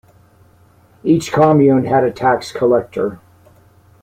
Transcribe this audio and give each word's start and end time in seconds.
Each 1.03 1.31
commune 1.31 1.85
had 1.85 2.03
a 2.03 2.09
tax 2.09 2.51
collector. 2.51 3.19